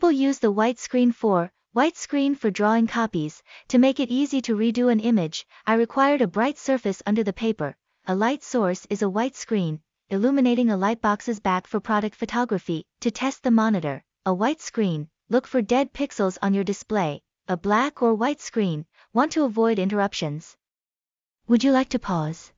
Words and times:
People 0.00 0.12
use 0.12 0.38
the 0.38 0.50
white 0.50 0.78
screen 0.78 1.12
for, 1.12 1.52
white 1.74 1.94
screen 1.94 2.34
for 2.34 2.50
drawing 2.50 2.86
copies, 2.86 3.42
to 3.68 3.76
make 3.76 4.00
it 4.00 4.08
easy 4.08 4.40
to 4.40 4.56
redo 4.56 4.90
an 4.90 4.98
image, 4.98 5.46
I 5.66 5.74
required 5.74 6.22
a 6.22 6.26
bright 6.26 6.56
surface 6.56 7.02
under 7.04 7.22
the 7.22 7.34
paper, 7.34 7.76
a 8.06 8.14
light 8.14 8.42
source 8.42 8.86
is 8.88 9.02
a 9.02 9.10
white 9.10 9.36
screen, 9.36 9.82
illuminating 10.08 10.70
a 10.70 10.78
lightbox's 10.78 11.38
back 11.38 11.66
for 11.66 11.80
product 11.80 12.16
photography, 12.16 12.86
to 13.00 13.10
test 13.10 13.42
the 13.42 13.50
monitor, 13.50 14.02
a 14.24 14.32
white 14.32 14.62
screen, 14.62 15.10
look 15.28 15.46
for 15.46 15.60
dead 15.60 15.92
pixels 15.92 16.38
on 16.40 16.54
your 16.54 16.64
display, 16.64 17.20
a 17.46 17.58
black 17.58 18.00
or 18.00 18.14
white 18.14 18.40
screen, 18.40 18.86
want 19.12 19.32
to 19.32 19.44
avoid 19.44 19.78
interruptions. 19.78 20.56
Would 21.46 21.62
you 21.62 21.72
like 21.72 21.90
to 21.90 21.98
pause? 21.98 22.52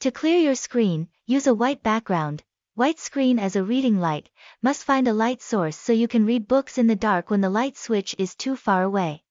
To 0.00 0.10
clear 0.10 0.38
your 0.38 0.54
screen, 0.54 1.08
use 1.26 1.46
a 1.46 1.54
white 1.54 1.82
background, 1.82 2.44
white 2.76 2.98
screen 2.98 3.38
as 3.38 3.56
a 3.56 3.64
reading 3.64 3.98
light, 3.98 4.28
must 4.60 4.84
find 4.84 5.08
a 5.08 5.12
light 5.14 5.40
source 5.40 5.78
so 5.78 5.94
you 5.94 6.06
can 6.06 6.26
read 6.26 6.46
books 6.46 6.76
in 6.76 6.86
the 6.86 6.94
dark 6.94 7.30
when 7.30 7.40
the 7.40 7.48
light 7.48 7.74
switch 7.74 8.14
is 8.18 8.34
too 8.34 8.54
far 8.54 8.82
away. 8.82 9.24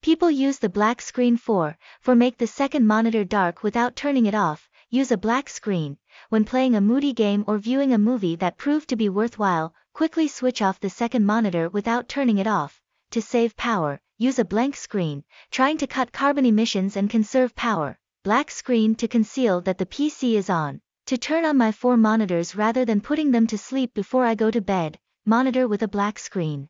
People 0.00 0.30
use 0.30 0.58
the 0.58 0.70
black 0.70 1.02
screen 1.02 1.36
for, 1.36 1.76
for 2.00 2.14
make 2.14 2.38
the 2.38 2.46
second 2.46 2.86
monitor 2.86 3.22
dark 3.22 3.62
without 3.62 3.96
turning 3.96 4.24
it 4.24 4.34
off, 4.34 4.70
use 4.88 5.12
a 5.12 5.18
black 5.18 5.50
screen, 5.50 5.98
when 6.30 6.46
playing 6.46 6.74
a 6.74 6.80
moody 6.80 7.12
game 7.12 7.44
or 7.46 7.58
viewing 7.58 7.92
a 7.92 7.98
movie 7.98 8.36
that 8.36 8.56
proved 8.56 8.88
to 8.88 8.96
be 8.96 9.10
worthwhile, 9.10 9.74
quickly 9.92 10.26
switch 10.26 10.62
off 10.62 10.80
the 10.80 10.88
second 10.88 11.26
monitor 11.26 11.68
without 11.68 12.08
turning 12.08 12.38
it 12.38 12.46
off, 12.46 12.80
to 13.10 13.20
save 13.20 13.58
power, 13.58 14.00
use 14.16 14.38
a 14.38 14.44
blank 14.46 14.74
screen, 14.74 15.22
trying 15.50 15.76
to 15.76 15.86
cut 15.86 16.12
carbon 16.12 16.46
emissions 16.46 16.96
and 16.96 17.10
conserve 17.10 17.54
power, 17.54 17.98
black 18.24 18.50
screen 18.50 18.94
to 18.94 19.06
conceal 19.06 19.60
that 19.60 19.76
the 19.76 19.84
PC 19.84 20.32
is 20.32 20.48
on, 20.48 20.80
to 21.08 21.16
turn 21.16 21.46
on 21.46 21.56
my 21.56 21.72
four 21.72 21.96
monitors 21.96 22.54
rather 22.54 22.84
than 22.84 23.00
putting 23.00 23.30
them 23.30 23.46
to 23.46 23.56
sleep 23.56 23.94
before 23.94 24.26
I 24.26 24.34
go 24.34 24.50
to 24.50 24.60
bed, 24.60 24.98
monitor 25.24 25.66
with 25.66 25.82
a 25.82 25.88
black 25.88 26.18
screen. 26.18 26.68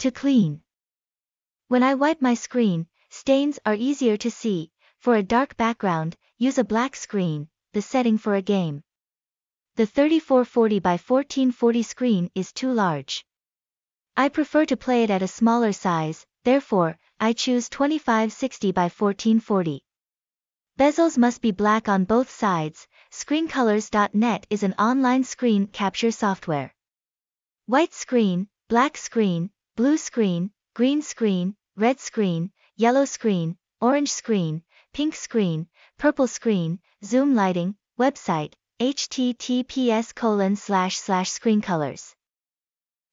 To 0.00 0.10
clean. 0.10 0.60
When 1.68 1.82
I 1.82 1.94
wipe 1.94 2.20
my 2.20 2.34
screen, 2.34 2.86
stains 3.08 3.58
are 3.64 3.74
easier 3.74 4.18
to 4.18 4.30
see, 4.30 4.70
for 4.98 5.14
a 5.14 5.22
dark 5.22 5.56
background, 5.56 6.14
use 6.36 6.58
a 6.58 6.62
black 6.62 6.94
screen, 6.94 7.48
the 7.72 7.80
setting 7.80 8.18
for 8.18 8.34
a 8.34 8.42
game. 8.42 8.82
The 9.76 9.86
3440 9.86 10.80
by 10.80 10.98
1440 10.98 11.82
screen 11.84 12.30
is 12.34 12.52
too 12.52 12.70
large. 12.70 13.24
I 14.14 14.28
prefer 14.28 14.66
to 14.66 14.76
play 14.76 15.04
it 15.04 15.10
at 15.10 15.22
a 15.22 15.26
smaller 15.26 15.72
size, 15.72 16.26
therefore, 16.44 16.98
I 17.18 17.32
choose 17.32 17.70
2560 17.70 18.72
by 18.72 18.90
1440. 18.90 19.82
Bezels 20.78 21.18
must 21.18 21.42
be 21.42 21.50
black 21.50 21.88
on 21.88 22.04
both 22.04 22.30
sides, 22.30 22.86
ScreenColors.net 23.18 24.46
is 24.48 24.62
an 24.62 24.74
online 24.78 25.24
screen 25.24 25.66
capture 25.66 26.12
software. 26.12 26.72
White 27.66 27.92
screen, 27.92 28.46
black 28.68 28.96
screen, 28.96 29.50
blue 29.74 29.96
screen, 29.96 30.52
green 30.72 31.02
screen, 31.02 31.56
red 31.74 31.98
screen, 31.98 32.52
yellow 32.76 33.04
screen, 33.04 33.58
orange 33.80 34.12
screen, 34.12 34.62
pink 34.92 35.16
screen, 35.16 35.66
purple 35.98 36.28
screen, 36.28 36.78
zoom 37.04 37.34
lighting, 37.34 37.74
website, 37.98 38.52
https 38.78 40.14
colon 40.14 40.54
slash 40.54 40.96
slash 40.96 41.32
screencolors. 41.32 42.14